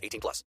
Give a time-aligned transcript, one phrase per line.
[0.00, 0.44] 18 plus.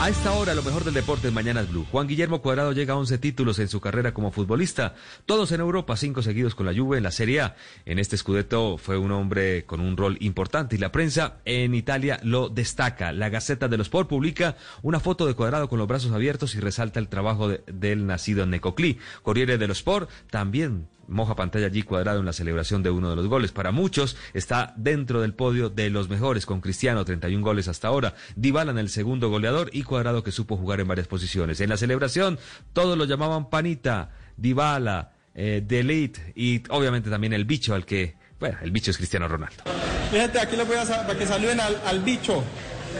[0.00, 1.84] A esta hora, lo mejor del deporte en Mañanas Blue.
[1.90, 4.94] Juan Guillermo Cuadrado llega a 11 títulos en su carrera como futbolista,
[5.26, 7.56] todos en Europa, cinco seguidos con la Juve en la Serie A.
[7.84, 12.20] En este Scudetto fue un hombre con un rol importante y la prensa en Italia
[12.22, 13.10] lo destaca.
[13.10, 17.00] La Gaceta dello Sport publica una foto de Cuadrado con los brazos abiertos y resalta
[17.00, 18.98] el trabajo de- del nacido en Necoclí.
[19.24, 23.26] Corriere dello Sport también moja pantalla allí cuadrado en la celebración de uno de los
[23.26, 23.52] goles.
[23.52, 28.14] Para muchos está dentro del podio de los mejores con Cristiano, 31 goles hasta ahora.
[28.36, 31.60] Dybala en el segundo goleador y cuadrado que supo jugar en varias posiciones.
[31.60, 32.38] En la celebración
[32.72, 38.58] todos lo llamaban Panita, Dybala, eh, Delete y obviamente también el bicho al que, bueno,
[38.62, 39.64] el bicho es Cristiano Ronaldo.
[40.10, 42.42] Fíjate, aquí les voy a para que saluden al, al bicho,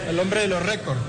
[0.08, 1.00] el hombre de los récords.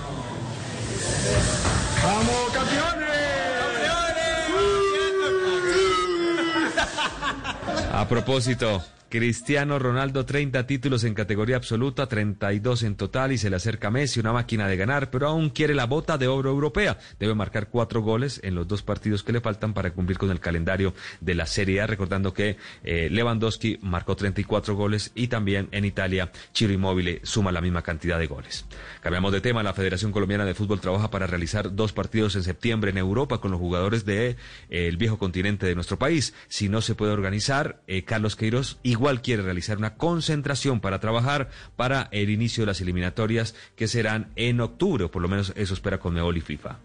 [8.00, 13.56] A propósito, Cristiano Ronaldo 30 títulos en categoría absoluta, 32 en total y se le
[13.56, 17.00] acerca Messi, una máquina de ganar, pero aún quiere la bota de oro europea.
[17.20, 20.40] Debe marcar cuatro goles en los dos partidos que le faltan para cumplir con el
[20.40, 25.86] calendario de la Serie A, recordando que eh, Lewandowski marcó 34 goles y también en
[25.86, 28.66] Italia Ciro Immobile suma la misma cantidad de goles.
[29.02, 32.92] Cambiamos de tema, la Federación Colombiana de Fútbol trabaja para realizar dos partidos en septiembre
[32.92, 34.36] en Europa con los jugadores de eh,
[34.70, 36.36] el viejo continente de nuestro país.
[36.48, 41.50] Si no se puede organizar, eh, Carlos Queiroz igual quiere realizar una concentración para trabajar
[41.78, 46.00] para el inicio de las eliminatorias que serán en octubre, por lo menos eso espera
[46.00, 46.80] con y FIFA.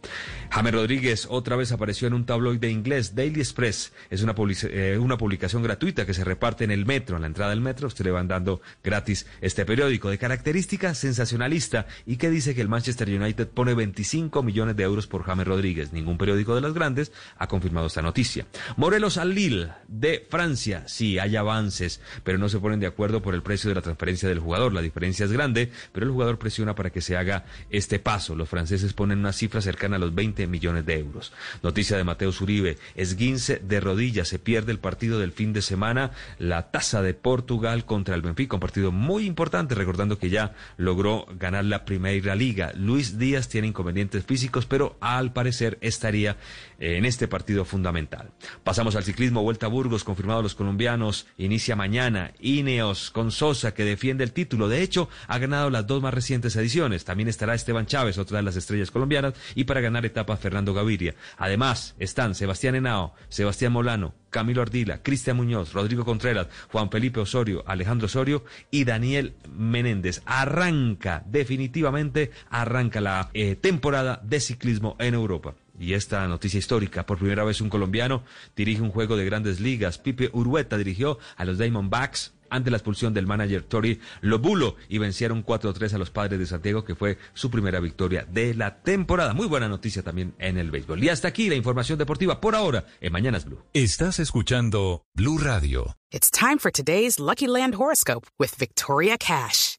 [0.50, 3.92] James Rodríguez otra vez apareció en un tabloide inglés, Daily Express.
[4.10, 4.34] Es una,
[4.70, 7.88] eh, una publicación gratuita que se reparte en el metro, en la entrada del metro.
[7.88, 12.68] Usted le van dando gratis este periódico de característica sensacionalista y que dice que el
[12.68, 15.92] Manchester United pone 25 millones de euros por James Rodríguez.
[15.92, 18.46] Ningún periódico de las grandes ha confirmado esta noticia.
[18.76, 20.84] Morelos al Lille de Francia.
[20.86, 24.28] Sí, hay avances, pero no se ponen de acuerdo por el precio de la transferencia
[24.28, 24.72] del jugador.
[24.72, 28.34] La diferencia es grande, pero el jugador presiona para que se haga este paso.
[28.34, 31.32] Los franceses ponen una cifra cercana a los 20 millones de euros.
[31.62, 32.78] Noticia de Mateo Uribe.
[32.94, 34.28] Esguince de rodillas.
[34.28, 36.10] Se pierde el partido del fin de semana.
[36.38, 38.56] La tasa de Portugal contra el Benfica.
[38.56, 42.72] Un partido muy importante, recordando que ya logró ganar la Primera Liga.
[42.74, 46.36] Luis Díaz tiene inconvenientes físicos, pero al parecer estaría
[46.78, 48.30] en este partido fundamental.
[48.62, 49.42] Pasamos al ciclismo.
[49.42, 51.26] Vuelta a Burgos, confirmado los colombianos.
[51.38, 51.93] Inicia mañana.
[52.40, 54.68] Ineos con Sosa, que defiende el título.
[54.68, 57.04] De hecho, ha ganado las dos más recientes ediciones.
[57.04, 59.34] También estará Esteban Chávez, otra de las estrellas colombianas.
[59.54, 61.14] Y para ganar etapa, Fernando Gaviria.
[61.36, 67.62] Además, están Sebastián Henao, Sebastián Molano, Camilo Ardila, Cristian Muñoz, Rodrigo Contreras, Juan Felipe Osorio,
[67.66, 70.22] Alejandro Osorio y Daniel Menéndez.
[70.26, 75.54] Arranca, definitivamente, arranca la eh, temporada de ciclismo en Europa.
[75.78, 78.22] Y esta noticia histórica, por primera vez un colombiano
[78.56, 79.98] dirige un juego de grandes ligas.
[79.98, 85.44] Pipe Urueta dirigió a los Diamondbacks ante la expulsión del manager Tori Lobulo y vencieron
[85.44, 89.34] 4-3 a los padres de Santiago, que fue su primera victoria de la temporada.
[89.34, 91.02] Muy buena noticia también en el béisbol.
[91.02, 93.62] Y hasta aquí la información deportiva por ahora en Mañanas Blue.
[93.72, 95.96] Estás escuchando Blue Radio.
[96.12, 99.78] It's time for today's Lucky Land horoscope with Victoria Cash.